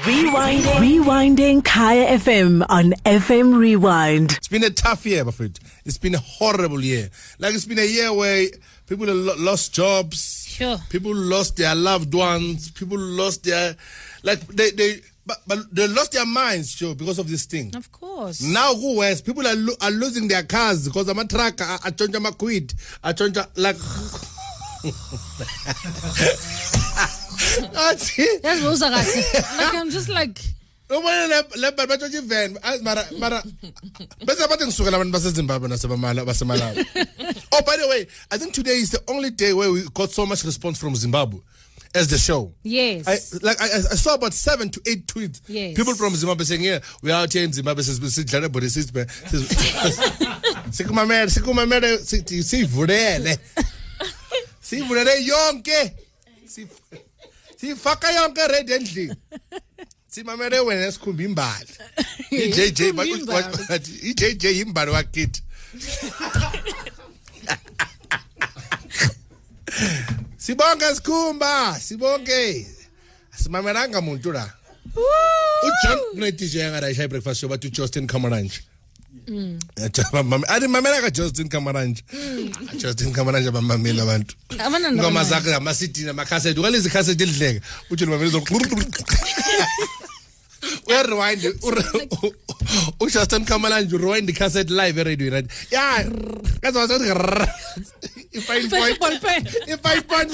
[0.00, 0.80] Rewinding.
[0.80, 4.32] Rewinding Kaya FM on FM Rewind.
[4.32, 5.60] It's been a tough year, my friend.
[5.84, 7.10] It's been a horrible year.
[7.38, 8.46] Like it's been a year where
[8.88, 10.46] people have lost jobs.
[10.48, 10.78] Sure.
[10.88, 12.70] People lost their loved ones.
[12.70, 13.76] People lost their,
[14.22, 17.76] like they they, but, but they lost their minds, sure, because of this thing.
[17.76, 18.40] Of course.
[18.40, 21.60] Now who west people are lo- are losing their cars because I'm a truck.
[21.60, 22.72] I I change my quid.
[23.04, 23.76] I change like.
[27.72, 28.42] That's it.
[28.42, 28.80] That's what
[29.58, 30.38] Like I'm just like
[30.90, 31.26] ubona
[31.56, 33.42] le bantu batshontsha ivan mara mara
[34.26, 36.78] bese bathi ngisukela abantu basezimbabwe nasebamala basemalawi
[37.52, 40.26] oh by the way i think today is the only day where we got so
[40.26, 41.38] much response from zimbabwe
[41.94, 43.06] as the show yes.
[43.06, 45.40] I, like I, I saw about seven to eight tweets.
[45.48, 45.76] Yes.
[45.76, 47.82] People from Zimbabwe saying, "Yeah, we are out here in Zimbabwe.
[47.82, 49.04] Sidlala body system.
[50.70, 53.38] Sikumamele, sikumamele, sivulele,
[54.62, 55.94] sivulele yonke,
[56.46, 56.80] Sif-
[57.60, 59.16] sifaka yonke red endlini.
[60.12, 61.68] Simamele wena esikhumba imbali.
[62.30, 62.80] iJJ
[64.02, 65.42] iJJ imbali wakithi.
[70.36, 72.66] Sibonke sikhumba, sibonke.
[73.42, 74.52] Simamelanga muntu la.
[75.62, 78.60] uJohn kune DJ yangarayisha breakfast show bathi uJustin Kamaranje.
[80.48, 82.02] Ari mamela ka Justin Kamaranje.
[82.12, 82.78] Mm.
[82.78, 84.34] Justin Kamaranje bamamela abantu.
[84.58, 87.60] Abana Ngoma zakhe amasidi namacassette ukalezi cassette elidleka.
[87.90, 88.40] Uthi mamela zo
[90.86, 91.42] uya rewind
[93.00, 95.46] uJustin Kamaranje rewind the live radio right.
[95.70, 96.04] Yeah.
[98.32, 99.22] Kaza wathi i-five point
[99.68, 100.30] i-five point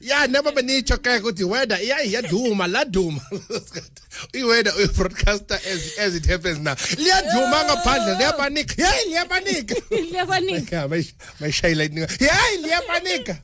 [0.00, 1.44] ya benitsho ke ukuthi
[1.82, 3.20] iya iyaduma laduma
[4.34, 6.74] i-weather uyi-broadcaster as, as it happens now.
[6.74, 10.76] Liyaduma ngaphandle liyabanika yeyi liyabanika Liyabanika.
[10.76, 11.84] Ya, may- mayishayela
[12.20, 13.38] yeyi liyabanika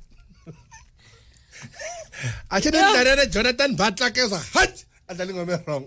[2.51, 4.85] athi nendlalele jonathan butler ke za hat!
[5.09, 5.87] Adlala ingoma wrong.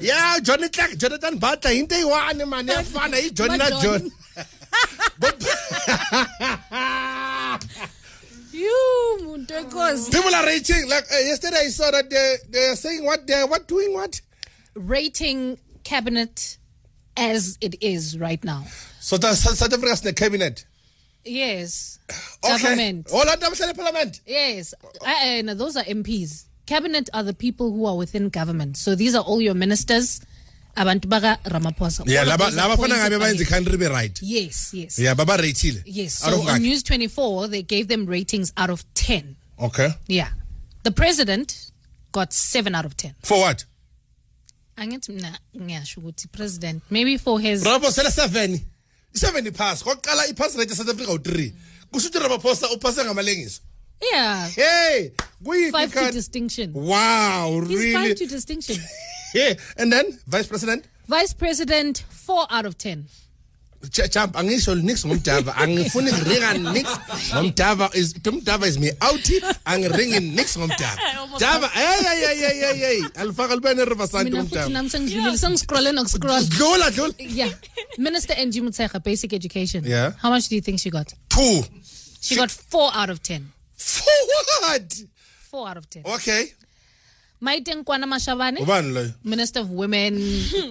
[0.00, 4.10] Ya Johnny Clegg Jonathan Butler into eyi-one mani yafana yi-John na John
[8.52, 9.46] You.
[9.46, 11.56] People are rating like uh, yesterday.
[11.64, 14.20] I saw that they they are saying what they are what doing what.
[14.74, 16.56] Rating cabinet
[17.16, 18.64] as it is right now.
[19.00, 20.64] So the South Africa's the cabinet.
[21.24, 21.98] Yes.
[22.44, 22.62] Okay.
[22.62, 23.08] Government.
[23.12, 24.20] All of them in the parliament.
[24.26, 24.74] Yes.
[24.82, 26.44] Uh, uh, no, those are MPs.
[26.66, 28.76] Cabinet are the people who are within government.
[28.76, 30.20] So these are all your ministers.
[30.76, 32.04] Abantu baka Ramaphosa.
[32.06, 33.46] Yeah, laba laba fana ngabe bayenza him.
[33.46, 34.18] country be right.
[34.22, 34.98] Yes, yes.
[34.98, 35.82] Yeah, baba ratile.
[35.86, 36.14] Yes.
[36.18, 36.62] So on?
[36.62, 39.36] News 24, they gave them ratings out of 10.
[39.62, 39.90] Okay.
[40.08, 40.28] Yeah.
[40.82, 41.70] The president
[42.12, 43.14] got 7 out of 10.
[43.22, 43.64] For what?
[44.76, 48.60] Angithi mina ngiyasho ukuthi president maybe for his sele seven.
[49.14, 49.82] Seven ipass.
[49.84, 51.52] Koqala ipass rate South Africa u3.
[51.92, 53.60] Kusho ukuthi Ramaphosa uphase ngamalengiso.
[54.02, 55.12] yeah Hey,
[55.44, 56.72] kuyiphi five to distinction.
[56.72, 57.92] Wow, really?
[57.92, 58.76] five to distinction.
[59.34, 63.04] Yeah, and then vice president Vice president 4 out of 10.
[63.90, 66.88] Ch- champ angisho nix ngomdava angifuni ngiringa nix
[67.34, 69.20] ngomdava is umdava is me out
[69.66, 70.96] angiringi nix ngomdava
[71.42, 75.38] dava hey hey hey hey hey alifaka libe ne riverside Mina futhi umdava nami sengidlulile
[75.38, 76.44] sengiscrolle nokuscroll.
[76.56, 77.52] dlula dlula Yeah.
[77.98, 79.84] Minister Angie Motshekga basic education.
[79.84, 80.12] Yeah.
[80.22, 81.12] How much do you think she got?
[81.28, 81.62] two
[82.22, 83.52] She got 4 out of 10.
[83.76, 84.18] for
[84.62, 84.94] what
[85.50, 86.02] 4 out of 10.
[86.06, 86.52] okay
[87.40, 90.14] Maite Nkoana-Mashabane, Minister of Women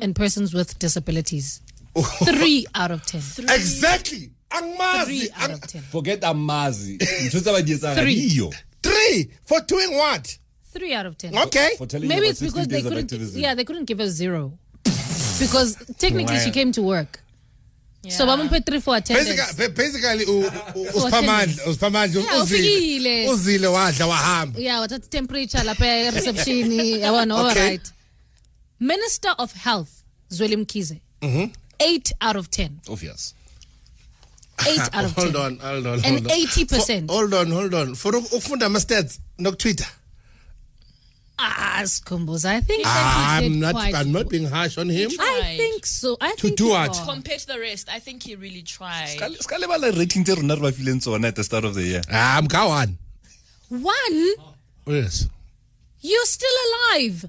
[0.01, 1.61] and Persons with Disabilities.
[2.25, 3.21] 3 out of 10.
[3.53, 5.81] exactly angimazi 3 out Ang- of 10.
[5.91, 8.15] forget amazi ntho tse ba di etsang Three.
[8.33, 8.49] iyo
[8.81, 10.39] three for doing what
[10.73, 11.37] 3 out of 10.
[11.37, 13.11] okay for telling Maybe it's because they couldn't.
[13.35, 14.57] Yeah, they couldn't give her zero
[15.39, 17.19] because technically she came to work.
[18.09, 19.53] So bamuphe three for attendance.
[19.55, 20.51] basically basically u- u-
[20.91, 23.29] For usiphamandla usiphamandla Yeah, uzile ufikile.
[23.29, 27.79] uzile wadla wahamba Yeah, wathatha temperature lapha reception yabona all Okay.
[28.79, 29.89] Minister of Health
[30.29, 31.01] Zweli Mkhize.
[31.21, 31.49] Mm-hmm.
[31.79, 32.69] 8 out of 10.
[32.89, 33.33] obvious
[34.67, 35.23] 8 out of 10.
[35.23, 36.37] hold on hold on And hold on.
[36.47, 37.07] 80%.
[37.07, 39.87] For- hold on hold on for uk- ukufunda ama stats nokutwitter
[41.45, 42.45] Ah, Skumbuza.
[42.55, 46.15] I think that he I'm not I'm not being harsh on him I think so.
[46.21, 46.93] I think do he what?
[47.05, 49.09] Compared to the rest, I think he really tried.
[49.09, 51.83] se ka lebala rating tse rona re ba fileng tsona at the start of the
[51.83, 52.95] year Ah, I'm kawan
[53.69, 54.19] One,
[54.85, 55.27] yes
[55.99, 57.25] you're still alive.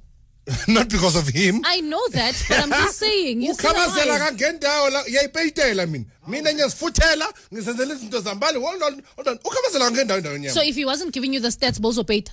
[0.68, 3.40] not because of him I know that, but I'm just saying.
[3.40, 4.36] You're still ukhabazela alive.
[4.36, 9.84] kangendawo la uyayipeyitela mina mina ngiyazifuthela ngizenzela izinto zami bali hold on hold on ukhabazela
[9.90, 12.30] kangendawo endaweni So yami if he wasn't giving you the stats, Bozo paid.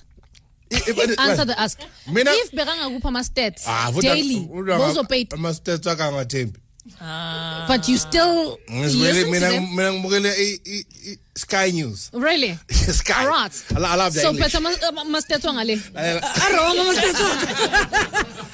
[0.72, 1.78] I- I- Answer the ask.
[2.06, 5.32] Mina- if Beranga Gupama stats Ah, daily, udwa Bozo nga- paid.
[5.34, 6.58] ama stats akaangathembi
[7.68, 9.76] but you still listen to them?
[9.76, 10.28] mina
[10.66, 12.58] i- i- Sky News Really?
[12.70, 13.54] Sky Alright.
[13.70, 15.76] I I love the So English mas- uh, mastetho ngale.
[15.94, 16.20] Lalela.
[16.20, 17.26] Arongo mastetho.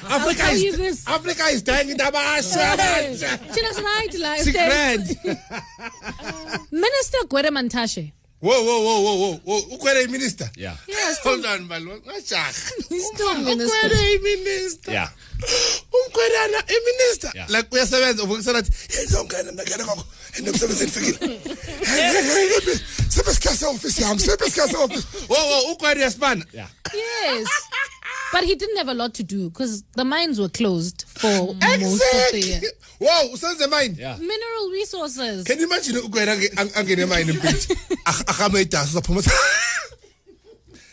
[0.15, 1.03] Africa is.
[1.07, 2.77] Africa is dying indabasha
[3.53, 4.35] Thina tonight la.
[4.37, 5.07] Six grand
[6.71, 8.11] Minister Gwede Mantashe.
[8.41, 10.75] Whoa whoa whoa whoa whoa whoa ukwele minister Yeah.
[10.87, 11.19] Yes.
[11.23, 12.53] Hold on balwa ngajaha
[12.89, 13.77] He's still minister.
[13.87, 15.09] ukwele minister Yeah.
[15.93, 17.49] umkhwelana iminister Yeah.
[17.49, 20.05] like uyasebenza uvukisela athi yenzongena mina ngena kwakho
[20.37, 21.39] endemsebenzini fikile
[23.09, 26.69] sebesikhathi office yami sebesikhathi office wo wo ukwele yasibana Yeah.
[26.93, 27.47] Yes.
[28.31, 31.53] But he didn't have a lot to do because the mines were closed for most
[31.53, 31.59] of
[32.31, 32.57] the year.
[32.57, 34.17] exactly wow usenze mine Yeah.
[34.17, 35.43] Mineral resources.
[35.45, 36.33] can you imagine ukwena
[36.75, 37.67] angene mine impitch
[38.05, 39.21] akhame idasi uzaphuma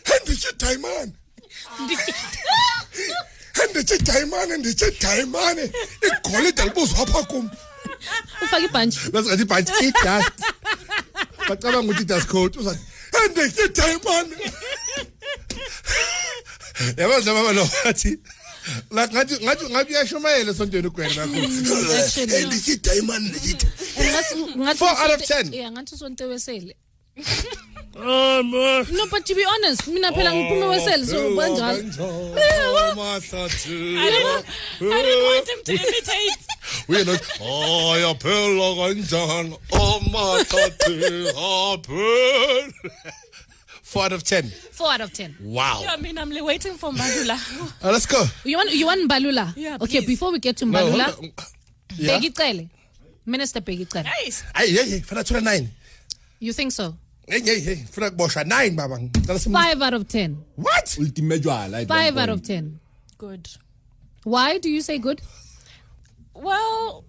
[0.09, 1.13] henditshe diamond
[3.53, 5.71] henditshe diamond henditshe diamond
[6.07, 7.49] igolide libuzwa apha kum
[8.43, 8.99] Ufake ibhanji.
[9.11, 10.31] basingathi ibhanti idust
[11.49, 12.79] bacabanga ukuthi idust coat uzathi
[13.11, 14.33] henditshe diamond
[16.97, 18.17] yabo nje baba lo wathi
[18.91, 21.47] la ngathi ngathi ngathi uyashumayela esontweni ugwena kakhulu
[21.99, 22.77] Actually.
[22.77, 25.53] diamond henditshe Ngathi- ngathi Four out of 10.
[25.53, 26.75] Yeah, ngathi usonte wesele.
[27.97, 31.79] oh man No, but to be honest, mina phela ngiphume wesele so oh, banjalo.
[32.37, 33.19] Eh, I
[34.11, 34.45] didn't,
[34.81, 36.43] I didn't want eh, him to imitate.
[36.87, 37.19] We're.
[37.41, 39.57] Oh, ya phela kanjani?
[39.71, 42.73] Oh, mathathe happen.
[43.87, 44.43] Four out of ten.
[44.73, 45.33] Four out of ten.
[45.39, 45.81] Wow.
[45.87, 47.37] I mean, I'm waiting for Madula.
[47.81, 48.21] Uh, let's go.
[48.43, 49.53] You want you want Mbalula?
[49.55, 50.07] Yeah, Okay, please.
[50.07, 51.31] before we get to No, Mbalula, hold on.
[51.95, 52.19] Yeah.
[52.19, 52.69] Bheki Cele.
[53.25, 54.03] Minister Bheki Cele.
[54.03, 54.43] Nice.
[54.53, 54.99] Hey, hey, hey.
[54.99, 55.69] Funa thola nine.
[56.39, 56.97] You think so?
[57.25, 57.75] Hey, hey, hey.
[57.89, 58.99] Funa kuboshwa nine baba.
[59.49, 60.43] Five out of ten.
[60.57, 60.97] What?
[60.99, 62.79] Ultimate jwala Five out of ten.
[63.17, 63.47] Good.
[64.25, 65.21] Why do you say good?
[66.33, 67.05] Well,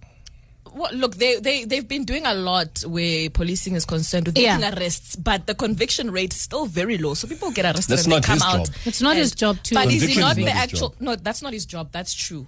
[0.72, 4.56] what, look, they, they, they've been doing a lot where policing is concerned with Yeah.
[4.58, 7.14] making arrests, but the conviction rate is still very low.
[7.14, 8.66] So people get arrested That's and not they come his out.
[8.66, 8.74] job.
[8.86, 10.94] It's not his job to- But is he not is the not actual?
[11.00, 11.90] No, that's not his job.
[11.92, 12.46] That's true.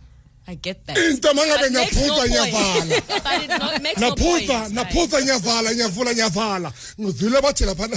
[0.48, 0.96] I get that.
[0.98, 2.30] Eh, Into mangabe makes no ngiyaphuza point.
[2.32, 3.22] ngiyavala.
[3.24, 4.48] But it not, makes no point.
[4.48, 7.96] naphuza naphuza ngiyavala ngiyavala ngiyavala ngizwile bathi laphana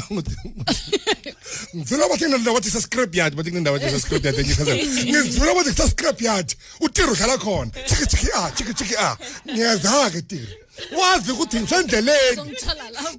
[1.76, 6.22] ngizwile bathi kunendawo bathi sascrap yard bathi kunendawo bathi sascrap yard engichazela ngizwile bathi sascrap
[6.22, 7.72] yard utiro uhlala khona.
[7.88, 8.96] Chiki chiki chiki chiki
[9.50, 10.48] ngiyaza ke tiro
[11.00, 12.42] wazi ukuthi ngisendleleni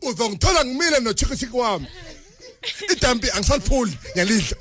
[0.02, 1.86] Uzongithola ngimile no chiki chiki wami.
[3.34, 4.56] Angisaliphuli ngiyalidla.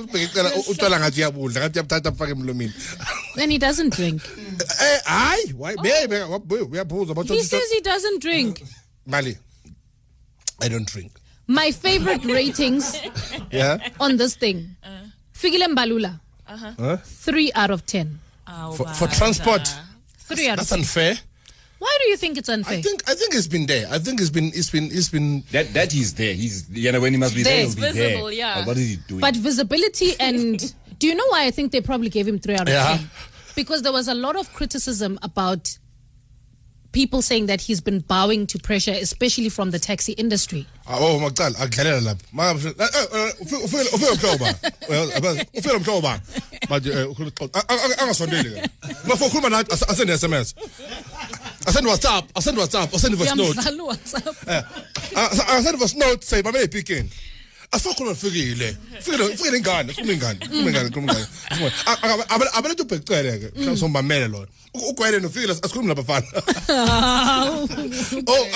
[0.00, 2.72] Ubheke icela utshwala ngathi uyabudla ngathi uyabuthatha afake emlomini
[3.36, 4.22] Then he doesn't drink.
[4.80, 5.74] eh hayi why
[6.70, 8.62] uyaphuza He says he doesn't drink.
[9.06, 9.38] mali
[10.60, 11.12] i don't drink
[11.50, 13.00] My favorite ratings
[13.50, 14.76] yeah on this thing.
[14.84, 14.88] Uh.
[15.34, 16.20] Fikile Mbalula.
[16.46, 16.72] Uh-huh.
[16.78, 16.96] Huh?
[17.04, 18.18] Three out of ten.
[18.46, 19.66] Oh, for, for transport.
[20.18, 20.78] Three out of That's ten.
[20.80, 21.14] unfair.
[21.78, 22.78] Why do you think it's unfair?
[22.78, 23.86] I think I think it's been there.
[23.90, 26.34] I think it's been it's been it's been That that he's there.
[26.34, 27.54] He's you know when he must be There.
[27.54, 27.66] there.
[27.66, 28.32] He'll be visible, there.
[28.34, 28.54] yeah.
[28.56, 29.20] But what is he doing?
[29.20, 30.58] But visibility and
[30.98, 32.96] do you know why I think they probably gave him three out of Yeah.
[32.98, 33.10] ten?
[33.54, 35.78] Because there was a lot of criticism about
[36.92, 40.66] people saying that he's been bowing to pressure, especially from the taxi industry.
[40.86, 42.24] Ah, oh maqala akudlalela lapha.
[42.80, 44.88] Eh, eh, eh, Manje ufike ufike mhloba.
[44.88, 45.10] Well
[45.54, 46.20] ufike mhloba.
[46.68, 46.90] Manje
[48.02, 48.70] angasondeli ke.
[49.06, 50.54] Mafo khuluma nathi as- asende SMS.
[51.66, 53.58] Asende WhatsApp, asende WhatsApp, asende voice note.
[54.46, 54.62] Eh.
[55.14, 57.10] Asende voice note say babe epikini.
[57.70, 58.76] Asikhuluma fikile.
[59.00, 61.26] Fikile fikile ingane, khuluma ingane, khuluma ingane, khuluma ingane.
[62.54, 63.50] Abalethu ubhecele ke.
[63.56, 64.46] Mhlawumbe sombamele lona.
[64.74, 66.26] Ugwele nofikile asikhuluma labafana.
[68.26, 68.46] Oh,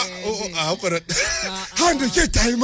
[0.80, 1.02] but
[1.74, 2.60] how do you get time?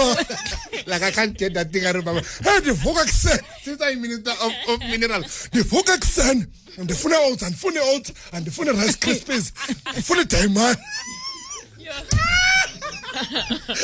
[0.87, 2.41] Like I can't get that thing out of my mouth.
[2.45, 6.47] Hey, the Vogaxen, since I'm minister of, of mineral, the Vogaxen,
[6.79, 9.53] and the funny oats, and funny oats, and the funny rice krispies,
[9.95, 10.55] the funny time.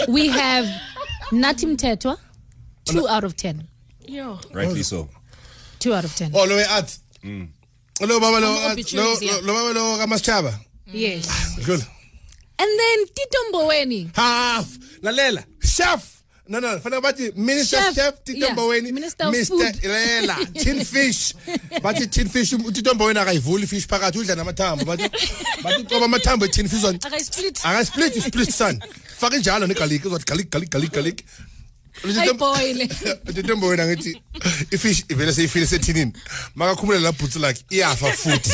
[0.08, 0.66] We have
[1.30, 2.18] Nathi Mthethwa,
[2.84, 3.68] two out of ten.
[4.06, 4.38] Yo.
[4.52, 5.08] Rightly so.
[5.78, 6.30] Two out of ten.
[6.34, 6.78] Oh, lo mm.
[6.78, 6.98] at.
[8.00, 8.92] Lo baba lo Some at.
[8.92, 10.54] Lo lo baba lo kamaschaba.
[10.86, 11.56] Yes.
[11.64, 11.80] Good.
[12.58, 14.14] And then Tito Mboweni.
[14.14, 14.78] Half.
[15.02, 15.44] Lalela.
[15.62, 16.14] Chef.
[16.46, 19.82] No, no, fanele bathi Minister Chef, Chef Tito yeah, Mboweni Minister of Mr Food.
[19.82, 21.32] Lela tin fish
[21.82, 25.08] bathi tin fish uTito Mboweni akayivuli fish phakathi udla namathambo bathi
[25.62, 27.64] bathi qoba amathambo tin fish on Aka split.
[27.64, 28.78] aka split split son
[29.18, 31.24] faka njalo ne garlic uzothi garlic garlic garlic garlic
[32.20, 32.86] Ayiboile.
[33.34, 34.22] Tito Mboweni angithi
[34.70, 36.12] ifish ivele seyifile sethinini
[36.54, 38.50] makakhumule la bhutsi lakhe iyafa futhi.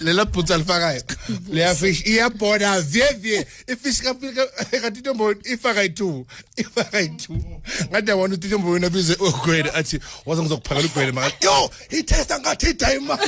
[0.00, 1.02] Lela bhutsi alifakayo
[1.52, 4.02] leya fish iyabhoda vyevye ifish
[4.82, 7.38] katito mboni ifaka yi-two ifaka yi-two
[7.90, 13.18] ngathi yabona utito mboni abize ugwele athi waze ngizokuphakela ugwele makathi yo itesta ngathi idayima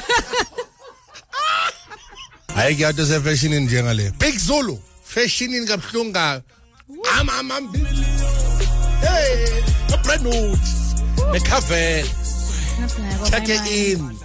[2.54, 4.12] hayi kuyato sefashionini njengale.
[4.18, 6.42] Big zulu fashionini kabuhlungu
[7.18, 7.72] am am am
[9.00, 10.58] hey nobrandwood
[11.32, 13.30] necavel oh.
[13.30, 14.18] check in.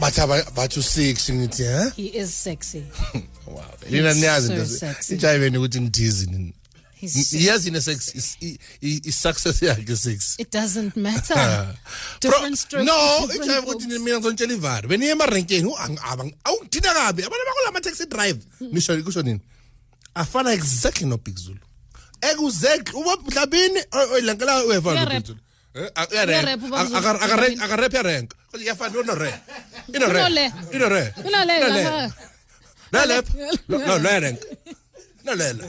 [0.00, 2.84] Bathi aba- bathi u-six ngithi ha He is sexy.
[3.46, 3.64] wow.
[3.90, 5.14] Lina niyazi so into sexy.
[5.14, 6.54] ijayiveni ukuthi nini
[6.94, 8.36] He's iyazi ine-sex is-
[8.80, 11.74] i-success yakhe six It doesn't matter.
[12.20, 12.86] Different strokes.
[12.86, 15.74] no ijayiva ukuthi mina ngizonitshela ivari beniye emarenkeni
[16.44, 18.38] awungidina kabi abantu bakula ma-taxi drive.
[18.58, 18.72] Hmm.
[18.72, 19.40] Nisho kusho nini?
[20.14, 21.58] Afana exactly no zulu
[22.20, 23.80] ekuzek ubamhlabini
[24.22, 24.90] lankela weva
[27.62, 29.34] akarep yarenka yafana unorep
[29.94, 30.24] inorep
[30.74, 31.12] inorep
[32.92, 33.26] nalep
[33.68, 34.46] noyarenka
[35.24, 35.64] nolela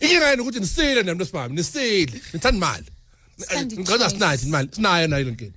[0.00, 2.20] inkinga yena ukuthi nisile nemntu esibami nisile.
[2.32, 2.86] Nithanda imali.
[3.78, 5.52] Ngicela sinayo imali sinayo nayo lenkeni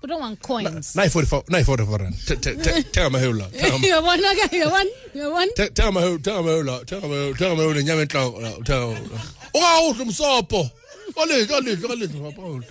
[0.00, 0.94] We don't want coins.
[0.96, 5.52] nayi 44 nayi 44 rand Te- te- te- thenga amahewula thenga- Uyabona ke uyabona uyabona
[5.56, 8.86] te- thenga amahewula thenga amahewula thenga amahewula thenga amahewula nenyama enhloko la, thenga
[9.54, 10.70] ungawudla umsopo
[11.16, 12.68] olidla olidla olidla ngaphandle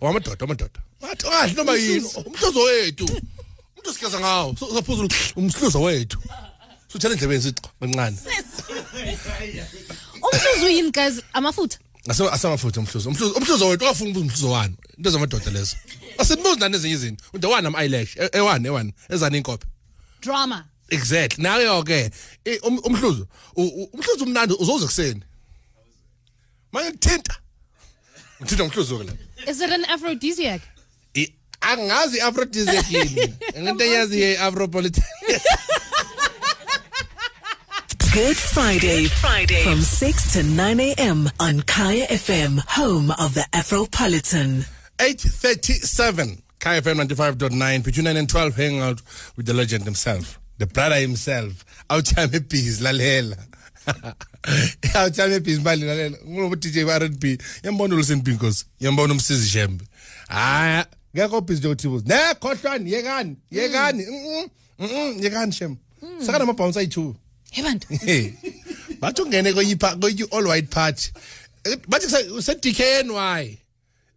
[0.00, 6.18] wamadoda amadoda athi ungadli noma yini umhluzo wethu umuntu sikhaza ngawo sophuzula umhluzo wethu
[6.92, 8.18] suthela endlebeni sithi kancane
[10.26, 11.22] umhluzi uyini guys?
[11.32, 11.78] Amafutha
[12.08, 15.76] Ase- asamafutha umhluzo umhluzo umhluzo wethu ungafuni ukubuza umhluzo wani into zamadoda lezo.
[16.18, 17.24] Asinibuzi nani ezinye izinto.
[17.40, 19.66] The one am eyelash e- ewani ewani ezani inkophe
[20.20, 20.64] drama.
[20.90, 21.42] Exactly.
[21.44, 22.10] Nayo ke
[22.44, 25.22] i- um- umhluzo u- u- umhluzo umnandi uzoze kuseni
[26.72, 27.34] manje thinta
[28.40, 29.12] uthinta umhluzo ke la.
[29.50, 30.60] Is it an aphrodisiac?
[31.16, 33.34] I- angazi aphrodisiac yini.
[33.58, 35.04] Ngento eyazi ye afropolitan.
[38.12, 39.06] Good Friday.
[39.08, 39.64] Friday.
[39.64, 41.28] From 6 to 9 a.m.
[41.40, 44.64] on Kaya FM, home of the Afropolitan.
[45.04, 49.02] 837 KFM 95.9 between 9 and 12 hang out
[49.36, 51.64] with the legend himself the brother himself.
[51.88, 53.36] Awuthame ibhizi lalela.
[54.94, 56.16] Awuthame ibhizi mbali lalela.
[56.56, 59.84] DJ ba R&B yambona uLusen Pinkos yambona umsizi Shembe.
[60.28, 65.76] Haya ngekho nje uthi ne khohlwani yekani yekani mhm mhm yekani Shem.
[66.26, 67.14] Sakana mabhounce ayi2
[67.50, 67.88] hey bantu.
[69.00, 71.10] Bathi ungene kweyi all white party.
[71.64, 73.58] Eh, bathi kuse- kuse DKNY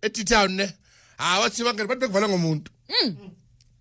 [0.02, 0.74] etitown ne
[1.18, 3.16] hayi wathi bangena bantu bekuvalwa ngomuntu mm.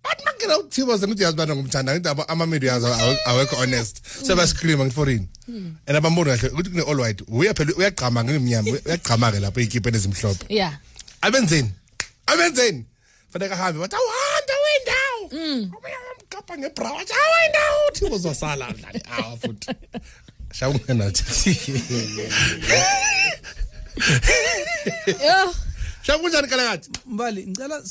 [0.03, 2.83] bathi bangena uthiwa zena ukuthi yazi bana ngumthanda ngithi ama-medias
[3.25, 4.01] awekho honest.
[4.03, 4.25] Mm.
[4.25, 5.27] Sebascreama ngiforini.
[5.47, 5.75] Mm.
[5.87, 10.45] And abamboni kahle ukuthi kune-all white uya phela uyagqama ngimnyama uyagqama-ke lapho ey'kipeni ezimhlophe.
[11.21, 11.71] Abenzeni
[12.27, 12.85] abenzeni.
[13.33, 15.71] Faneke ahambe bathi awuhambe wendawo
[16.29, 19.67] kapha ngebra wathi awuyindawo uthi uzosala mdlali awa futhi.
[20.53, 21.23] Shawungenathi
[25.27, 25.55] yo.
[26.07, 27.83] Yeah shakunjani kalakathi mbali ngicela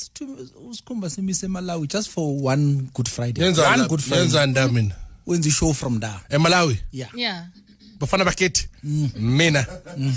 [0.69, 3.43] usikhumba simise emalawi just for one good friday.
[3.43, 4.19] Yenzani one la- good friday.
[4.23, 4.95] Yenzani da mina?
[5.27, 6.79] Wenza ishow from da emalawi?
[6.91, 7.09] Yeah.
[7.15, 7.45] Yeah.
[7.99, 8.67] Bafana bakithi?
[8.83, 9.11] Mm.
[9.15, 9.65] Mina?
[9.97, 10.15] Mm.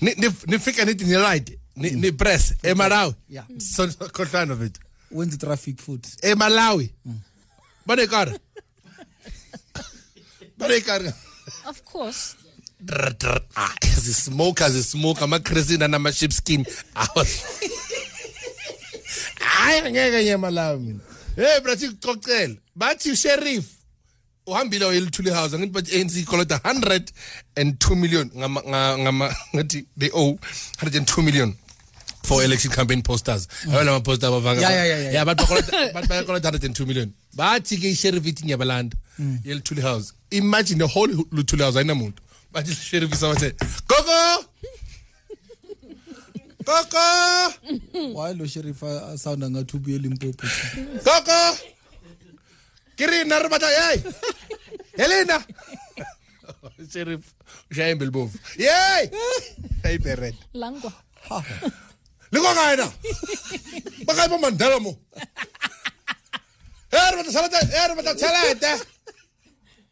[0.00, 2.56] Ni- ni- nifika nithi ni-ride ni- ni-press mm.
[2.70, 3.14] emalawi?
[3.28, 3.46] Yeah.
[3.58, 4.80] So- khohlwana bethu.
[5.10, 6.16] Wenza traffic futhi.
[6.22, 6.90] Emalawi?
[7.86, 8.38] Banekara
[10.58, 11.12] banekara
[11.70, 12.36] of course
[14.04, 16.66] Zismoke zismoke amacrisina nama-shipskin
[19.40, 21.00] hayi angeke nyemalawi mina
[21.36, 23.64] hey brathi kucocela bathi sheriff
[24.46, 28.30] uhambile wayelithule house angithi bathi eh, ANC ikolota 102 million.
[28.36, 30.38] Ngama nga- ngama ngathi they owe
[30.82, 31.54] 102 million
[32.22, 33.48] for election campaign posters.
[33.64, 33.88] Yabona mm.
[33.88, 35.12] ama poster bavanga Yeah, yeah, yeah, yeah.
[35.14, 37.12] yeah bathi bakolota bathi bakolota 102 million.
[37.36, 39.38] Bathi ke isheriff ithi nyabalanda mm.
[39.44, 42.22] yelithule house imagine the whole Luthuli House ayinamuntu
[42.54, 43.48] bathi isheriff isabathe
[43.90, 44.18] gogo
[46.66, 47.06] gogo
[48.16, 50.46] why lo sheriff uh, asounda ngathi ubuye limpopo
[51.06, 51.38] gogo
[52.96, 53.98] kirina re batla hey!
[54.96, 55.44] Helena!
[56.92, 57.24] Sheriff.
[57.70, 58.38] Ushayembe libovu.
[58.58, 59.10] Yey
[59.82, 60.92] hey beret langwa.
[62.32, 62.86] Liko kae na
[64.06, 64.96] bakae bo mandela mo.
[66.90, 68.80] Hey re batla tšhelete hey re batla tšhelete eh!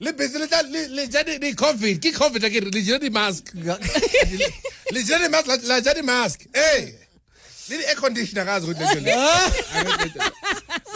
[0.02, 2.00] Le busy le tla- le le ja di di covid.
[2.02, 3.44] Ke covid akere le jela di mask
[4.94, 6.90] le jela di mask la- la ja di mask eh
[7.68, 9.12] le di air conditioner kazi ukuthi lento le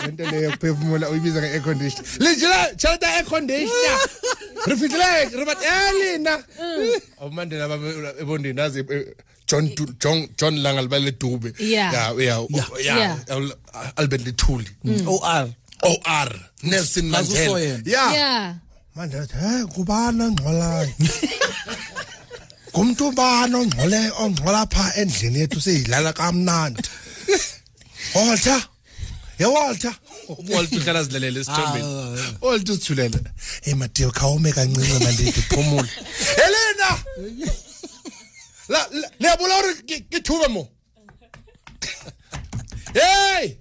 [0.07, 2.07] lento le yokuphefumula uyibiza nge air conditioner.
[2.19, 3.99] Le jela tšhelete ya air conditioner.
[4.67, 6.35] Re fitlhile re bat eh lena.
[7.23, 7.77] Omandela ba
[8.21, 9.15] ebondeni azi eh,
[9.47, 11.53] John Du- John John Langalibalele Dube.
[11.61, 11.93] Yeah.
[12.19, 12.43] yeah.
[12.51, 12.67] yeah.
[12.83, 13.95] yeah Yeah.
[13.97, 14.67] Albert Luthuli
[15.07, 15.49] or
[15.83, 16.29] OR
[16.65, 17.83] Nelson Ngazuso Mandela.
[17.87, 18.55] yeah yeah
[18.97, 20.93] manje hey kubani ongxolayo
[22.73, 26.83] ngumuntu ubani ongxole ongxola pha endlini yethu seyidlala kamnandi?
[28.15, 28.61] Walter?
[29.39, 29.95] Ya Walter?
[30.49, 32.47] Walter uhlala zilelele isithombeni ah, ah, ah.
[32.47, 33.21] Walter uthulele.
[33.65, 35.91] Hey madiyo khawume kancinci mandithi phumule.
[36.41, 36.91] Helena!
[38.73, 38.81] La
[39.21, 39.73] la bola re
[40.11, 40.63] ke thuba mo?
[42.95, 43.57] Hey!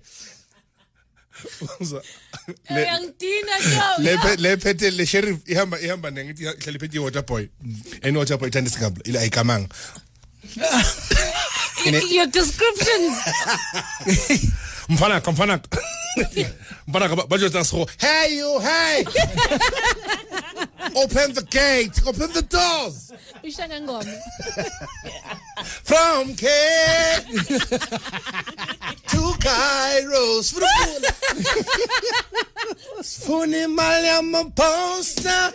[1.80, 2.02] Uza
[2.48, 4.04] le- Uyangidina Joe.
[4.06, 7.48] le le phethe le sheriff ihamba ihamba nengithi ihlala iphethe i-water boy
[8.04, 9.68] and water boy ithanda ile ayikamanga
[12.12, 13.14] Your descriptions.
[14.90, 15.82] mfanaka mfanaka
[16.88, 19.04] mfanaka ba- bajwetsa sekgo hey you hey
[20.96, 23.12] open the gate open the doors.
[25.64, 27.26] From Cape
[29.08, 31.14] to Cairo sifuna
[33.02, 35.54] sifuna imali yamaposta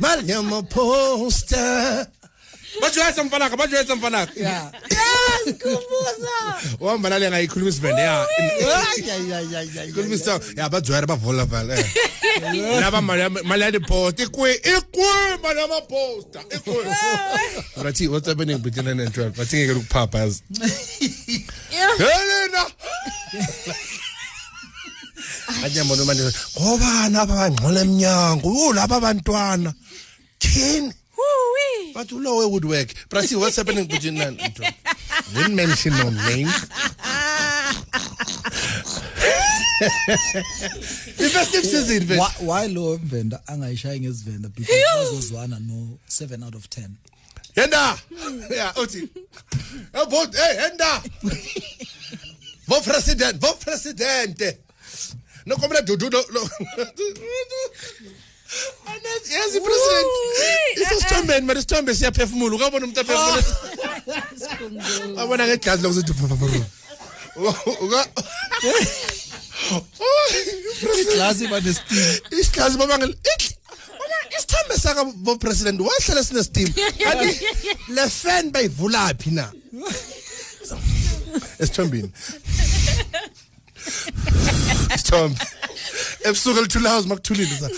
[0.00, 0.32] mali
[2.80, 4.32] bajoyesa mfanaka bajoyesa mfanaka
[6.80, 10.68] uhamba nale angayikhuluma isivende yakhuluma ya.
[10.68, 11.84] Bajoyera bavolavala
[12.80, 15.04] lava mali ya tiposta ikwi ikwi
[15.42, 16.74] mali ya maposta ikwi
[17.82, 20.42] rathi what's happening between 9 and 12 bathingeke lokuphapha yazi.
[21.98, 22.66] Helena!
[25.64, 29.74] Anyambona umandela ngobani aba bangcola emnyango yolaba bantwana.
[30.38, 30.92] Thini
[31.94, 34.72] bathi ulowe woodwork brasi what's happening between 9 and 12
[35.34, 36.52] didn't mention no names
[41.16, 42.40] the festive season Why, bitch.
[42.46, 46.88] why lo mvenda angayishayi ngezivenda because bazozwana no 7 out of 10
[47.56, 47.98] Yenda.
[48.50, 49.08] Yeah, uthi.
[49.94, 51.02] Eh vote, hey, yenda.
[52.66, 54.40] Vo president, vo president.
[55.46, 56.24] No komela dudu lo.
[56.32, 56.48] lo-
[58.86, 60.08] Anas, yes, president.
[60.82, 62.56] Isisithombe manje isithombe siyaphefumula.
[62.56, 63.42] Ukabona umuntu aphefumula.
[65.22, 66.12] Abona ngegazi lokuthi
[67.84, 68.00] uka
[71.00, 71.98] iglasi banestim
[72.30, 73.56] isihlazi babangela ithi
[74.02, 75.80] uma isithombe saka vo president.
[75.80, 77.46] Wahlala sine steam kanti
[77.88, 79.52] le fan bayivulaphi na?
[81.58, 82.12] Esithombeni.
[84.94, 85.38] Isithombe
[86.24, 87.70] ebusuku elithula house makuthulile sa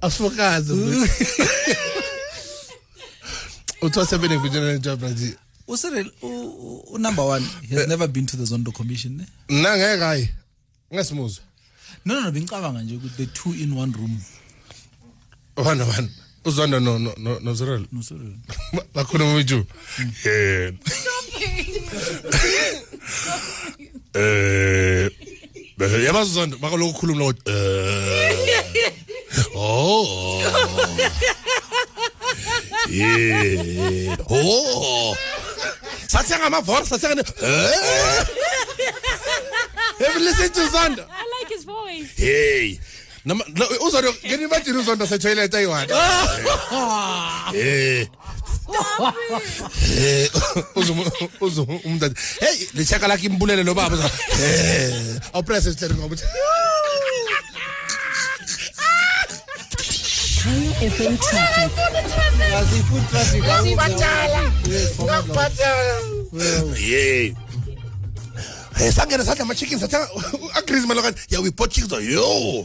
[0.00, 0.72] asifokazi
[3.82, 5.34] uthi wasebenze kujena job nathi
[5.68, 6.10] usirel
[6.92, 7.88] unumber one he has eh.
[7.88, 9.26] never been to the zondo commission ne?
[9.48, 10.28] mna ngeke hayi
[10.94, 11.44] ngesimuzwa
[12.04, 14.20] no no no bengicabanga nje ukuthi the two in one room.
[15.56, 16.10] One one
[16.44, 18.36] uzondo no no no no Cyril no sorry
[18.94, 19.66] bakhuluma uju
[20.24, 20.78] yena
[24.14, 25.10] eh
[25.78, 28.92] bese yabazi uzondo bakaloku khuluma lo eh
[29.54, 30.42] oh.
[32.88, 35.14] Yeah oh.
[36.08, 38.24] Sathenga amavora sathenga eh.
[40.00, 41.06] Have you listened to Zondo?
[41.10, 42.16] I like his voice.
[42.16, 42.80] Hey.
[43.86, 45.86] uzondo ngeni imagine uzondo setoilet ayi-one
[47.54, 48.08] eh
[51.84, 54.10] umntana heyi lishaka lakhe imbulele lo baba
[55.32, 56.16] awuprese esihlele ngoba
[60.80, 61.70] FM traffic.
[61.76, 62.84] Traffic.
[63.10, 63.44] Traffic.
[63.44, 63.44] Traffic.
[63.44, 63.76] Traffic.
[63.76, 63.76] Traffic.
[63.76, 65.36] Traffic.
[65.36, 65.54] Traffic.
[66.32, 67.49] Traffic.
[68.80, 70.08] Eh sangena sadla ama chickens athenga
[70.58, 71.12] agrees malokan.
[71.28, 71.92] Yeah, we bought chickens.
[72.00, 72.64] Yo.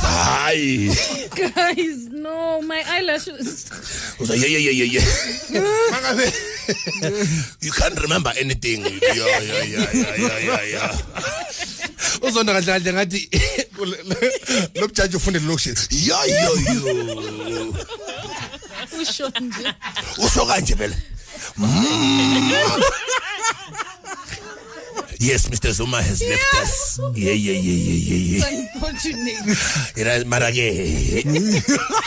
[0.00, 0.88] Hayi.
[1.36, 3.68] Guys, no, my eyelashes.
[4.16, 5.04] Uza yeah yeah yeah yeah.
[5.92, 6.24] Mangabe.
[7.60, 8.80] You can't remember anything.
[8.80, 9.12] Yeah
[9.44, 10.90] yeah yeah yeah yeah yeah.
[12.24, 13.20] Uzonda kahle kahle ngathi
[14.80, 15.44] lo mjaji ufundele.
[15.92, 17.74] Yo yo yo.
[19.00, 19.68] Usho nje.
[20.18, 20.96] Usho kanje vele.
[25.20, 25.70] Yes, Mr.
[25.70, 26.98] Zuma has left us.
[27.14, 28.48] Yeah, yeah, yeah, yeah, yeah, yeah.
[28.72, 29.44] Unfortunate.
[30.00, 30.72] Ira mara ke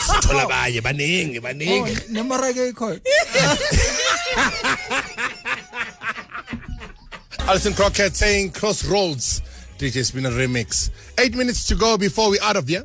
[0.02, 1.94] sithola abanye baningi baningi.
[2.10, 2.98] nemarake ikhona
[7.48, 9.42] Alison Crockett saying Crossroads.
[9.78, 10.90] DJ Spinna remix.
[11.18, 12.84] Eight minutes to go before we out of here.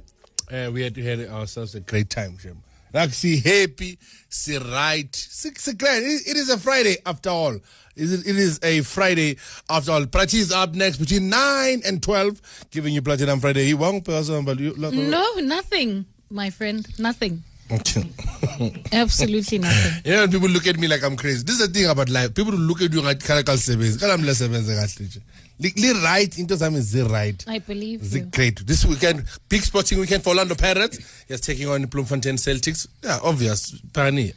[0.52, 2.62] Uh, we had had ourselves a great time, Shem.
[2.94, 3.98] Like, see happy,
[4.30, 6.04] see right, see, see grand.
[6.06, 7.58] It, it is a Friday after all.
[8.00, 9.38] It is, it is a Friday
[9.70, 10.06] after all.
[10.06, 13.68] Prati is up next between 9 and 12, giving you Platinum Friday.
[13.68, 14.74] You won't pass on, but you.
[14.78, 16.88] No, nothing, my friend.
[16.98, 17.44] Nothing.
[18.92, 19.94] Absolutely nothing.
[20.06, 21.44] You know, people look at me like I'm crazy.
[21.44, 22.34] This is the thing about life.
[22.34, 23.24] People look at you like.
[23.24, 25.22] Kala mla sebenze kahle nje.
[25.60, 27.44] Li right into zami zi right.
[27.48, 28.22] I believe you.
[28.22, 28.66] great.
[28.66, 31.00] This weekend, big sporting weekend for Orlando Pirates.
[31.28, 32.88] Yes, taking on Bloemfontein Celtics.
[33.04, 33.76] Yeah, obvious.
[33.94, 34.34] Pioneer.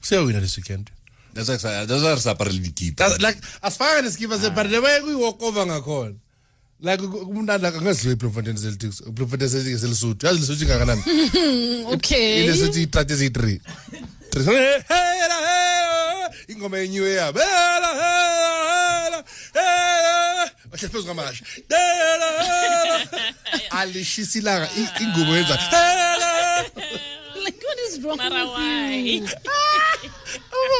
[0.00, 0.90] So winner this weekend.
[1.34, 2.96] That's why that's why sa parle dikipa.
[2.96, 6.14] That's like as far as give us a but the way we walk over ngakhona.
[6.82, 9.02] Like kumnandi like angaziwe Bloemfontein Celtics.
[9.12, 10.26] Bloemfontein Celtics elisuthu.
[10.26, 11.02] Yazi lisuthu kangakanani?
[11.94, 12.44] Okay.
[12.44, 13.60] ile sithi itrate eziyi-three
[14.30, 14.44] Three.
[14.44, 20.50] Hela, hela, ingoma yenyiwe yabo Hela, hela, hela.
[20.70, 23.08] bahle phezu kwamasha Hela, hela.
[23.70, 26.64] alishisa ilanga I- ingubo yenza hela.
[27.44, 28.38] Like, what is wrong with you?
[28.38, 30.10] Um- umrani ufake ne- Ah, that's I.
[30.66, 30.79] ufake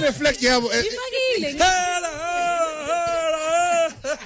[0.00, 1.48] ne-flag yabo eh, Ifakile.
[1.52, 2.10] Hela, hela,
[4.02, 4.18] hela.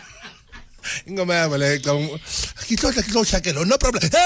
[1.07, 2.19] ingoma yabo le ecabanga
[2.67, 4.21] kihlotla kihlotshakelo no problem Hela,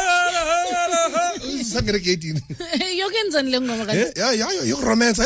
[0.72, 1.00] hela,
[1.40, 1.64] hela.
[1.64, 2.40] sangene egeyitini
[3.00, 4.20] Yokenzani le ngoma Eh, kanti?
[4.20, 5.24] ya ya ya yokuromansa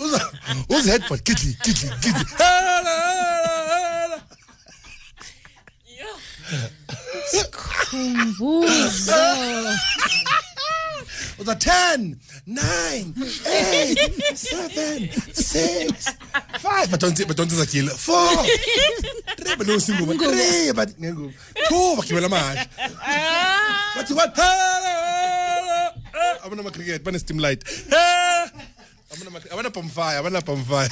[0.00, 0.20] uza
[0.68, 2.24] uza headbutt gidli gidli gidli
[11.40, 11.52] Buzo.
[11.52, 13.12] uza 10 9
[13.44, 16.14] 8 7 6
[16.62, 18.46] 5 batonsi batonsi zakile 4
[19.36, 21.32] 3 banosinguma 3 but ngengubo
[21.70, 22.66] 2 bagibela amahasha
[23.96, 24.38] bathi what
[26.44, 27.64] abona ama cricket bane steam light.
[29.50, 30.88] Abana bonfire abana bonfire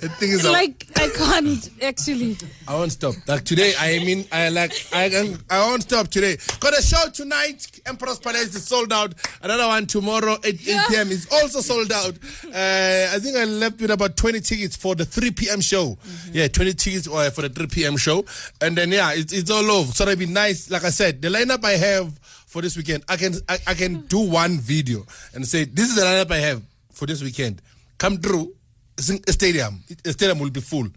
[0.00, 2.36] the thing is Like, I can't actually.
[2.66, 3.14] I won't stop.
[3.26, 6.36] Like today, I mean, I like, I can, I won't stop today.
[6.60, 7.80] Got a show tonight.
[7.86, 9.14] Emperor's Palace is sold out.
[9.42, 11.08] Another one tomorrow, 8, 8 p.m.
[11.10, 12.14] is also sold out.
[12.46, 15.60] Uh, I think I left with about 20 tickets for the 3 p.m.
[15.60, 15.96] show.
[16.32, 17.96] Yeah, 20 tickets uh, for the 3 p.m.
[17.96, 18.24] show.
[18.60, 19.92] And then, yeah, it, it's all over.
[19.92, 20.70] So it'll be nice.
[20.70, 24.02] Like I said, the lineup I have for this weekend, I can, I, I can
[24.06, 25.04] do one video
[25.34, 27.60] and say, this is the lineup I have for this weekend.
[27.98, 28.52] Come through.
[28.98, 29.82] It's in a stadium.
[30.02, 30.88] The stadium will be full.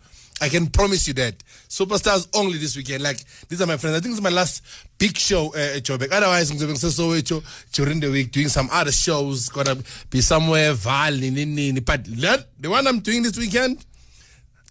[0.42, 1.36] I can promise you that.
[1.68, 3.04] Superstars only this weekend.
[3.04, 3.98] Like these are my friends.
[3.98, 4.64] I think it's my last
[4.98, 6.12] big show uh, at Joburg.
[6.12, 9.50] Otherwise, I'm going to Soweto during the week doing some other shows.
[9.50, 9.78] Gonna
[10.10, 11.82] be somewhere Val, nini, nini.
[11.82, 13.84] But the one I'm doing this weekend,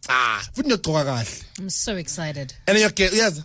[0.09, 1.45] ah, futhi ngiyogqoka kahle.
[1.59, 2.55] I'm so excited.
[2.67, 3.43] And you're okay, yes.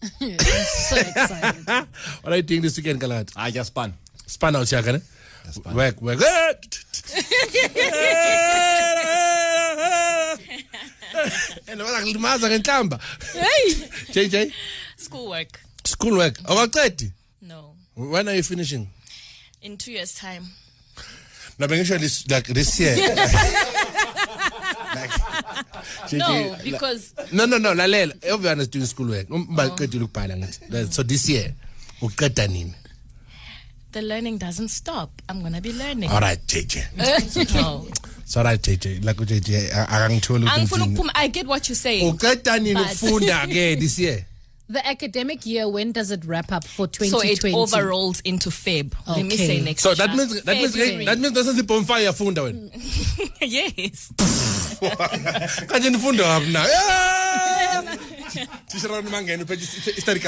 [0.20, 1.66] I'm so excited.
[2.22, 3.32] What are you doing this weekend, Galat?
[3.36, 3.94] I just spun.
[4.26, 5.02] Span out here, can
[5.74, 6.18] Work, work.
[11.68, 13.00] And wala ngilimaza ngenhlamba.
[13.32, 13.74] hey!
[14.12, 14.52] JJ,
[14.96, 15.60] Schoolwork.
[15.84, 16.34] school work.
[16.44, 17.10] Awaqedi.
[17.42, 17.74] No.
[17.94, 18.88] When are you finishing?
[19.62, 20.46] In two years' time.
[21.58, 22.96] No, but this, like this year.
[24.94, 25.10] like,
[26.10, 27.72] JJ, No, because no, no, no.
[27.74, 29.30] Lalela, everyone is doing school work.
[29.30, 30.06] Um, Baqedile oh.
[30.06, 30.68] ukubhala ngithi.
[30.68, 31.54] That- So this year,
[32.02, 32.74] uqeda nini?
[33.94, 35.10] the learning doesn't stop.
[35.28, 36.10] I'm gonna be learning.
[36.10, 37.54] All right, JJ.
[37.54, 37.86] no.
[38.24, 39.04] It's all right, JJ.
[39.04, 40.96] Like JJ, akangitholi Angifuna ukuthi.
[40.96, 42.12] ukuphuma- I get what you're saying.
[42.12, 44.26] Uqeda nini But- ukufunda ke this year?
[44.66, 47.50] The academic year, when does it wrap up for So 2020?
[47.50, 48.94] it overrolls into Feb.
[49.06, 49.46] Let me Okay.
[49.46, 49.96] say next So year.
[49.96, 51.04] that means that means February.
[51.04, 52.70] that means that's the bonfire yafunda wena.
[53.42, 54.10] yes.
[55.68, 56.64] Kanje nifunda wapi na?
[58.72, 60.20] Tishara mangene uphethe study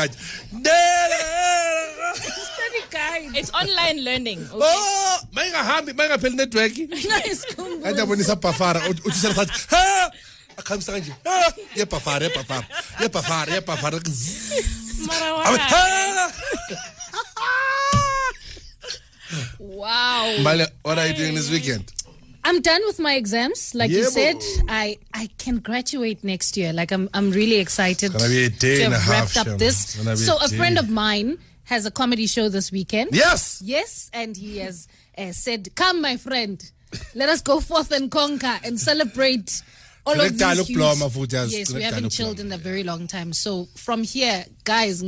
[3.21, 3.37] card.
[3.37, 4.47] It's online learning.
[4.53, 4.65] Oh, okay?
[4.67, 6.73] Oh, mayingahambi mayingapheli network.
[7.83, 10.11] Kanti abonisa bafara uthisela sathi ha
[10.57, 11.13] akhamisa kanje.
[11.25, 12.67] Ha yebhafara yebhafara
[13.01, 14.01] yebhafara yebhafara.
[15.07, 15.59] Mara Awe, why?
[15.59, 16.33] ha!
[19.59, 20.37] wow.
[20.41, 21.93] Mbale, what are you doing this weekend?
[22.45, 23.75] I'm done with my exams.
[23.75, 24.37] Like you said,
[24.69, 26.73] I, I can graduate next year.
[26.73, 29.49] Like I'm I'm really excited Gonna be a day to and a have half, wrapped
[29.49, 29.99] up this.
[30.25, 33.11] So a a friend of mine has a comedy show this weekend.
[33.15, 33.61] Yes.
[33.65, 36.59] Yes, and he has uh, said, "Come, my friend,
[37.15, 39.63] let us go forth and conquer and celebrate."
[40.09, 40.79] All of these huge-.
[41.53, 43.33] Yes, we haven't chilled in a very long time.
[43.33, 45.03] So from here, guys,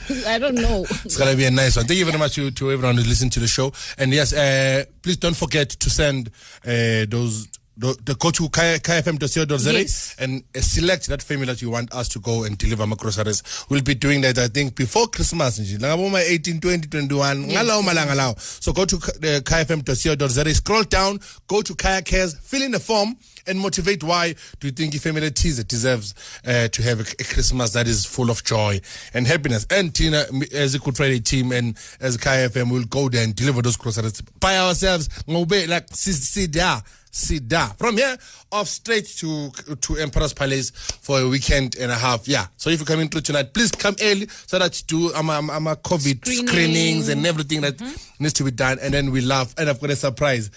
[0.28, 0.84] I don't know.
[1.04, 1.86] It's gonna be a nice one.
[1.86, 3.72] Thank you very much to, to everyone who listened to the show.
[3.98, 6.28] And yes, uh, please don't forget to send
[6.64, 7.48] uh, those.
[7.76, 10.14] The, the go to kfm.co.za Yes.
[10.18, 13.42] and select that family that you want us to go and deliver my groceries.
[13.68, 15.58] We'll be doing that, I think, before Christmas.
[15.80, 17.44] Like 18, 20, 21.
[17.48, 18.38] ngalawo malanga lawo.
[18.38, 23.16] So go to uh, kfm.co.za, scroll down, go to Kaya Cares, fill in the form,
[23.46, 26.14] and motivate why do you think your family teaser deserves
[26.46, 28.80] uh, to have a, a Christmas that is full of joy
[29.12, 29.66] and happiness.
[29.70, 33.62] And Tina, as a Good Friday team and as KFM, we'll go there and deliver
[33.62, 35.08] those groceries by ourselves.
[35.26, 36.80] Like, sit there.
[37.14, 37.76] Sida.
[37.78, 38.16] From here,
[38.50, 39.50] off straight to
[39.80, 42.26] to Emperor's Palace for a weekend and a half.
[42.26, 42.46] Yeah.
[42.56, 45.48] So if you're coming through tonight, please come early so that you do um, um,
[45.48, 46.46] um, COVID Screening.
[46.48, 47.80] screenings and everything that
[48.18, 48.78] needs to be done.
[48.82, 49.54] And then we laugh.
[49.56, 50.50] And I've got a surprise.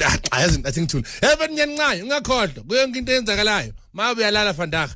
[0.00, 1.04] I hasn't I think tune.
[1.20, 3.72] Heaven nyancayo ungakhohlwa kuyo yonke into eyenzakalayo.
[3.92, 4.94] Ma uyalala vandag.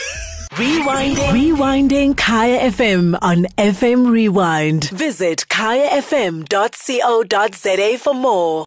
[0.60, 1.32] Rewinding.
[1.32, 4.90] Rewinding Kaya FM on FM Rewind.
[4.90, 6.48] Visit kayafm.co.za
[7.98, 8.58] for more.